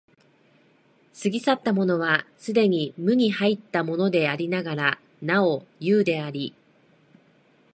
[1.13, 6.55] 過ぎ去ったものは既に無に入ったものでありながらなお有であり、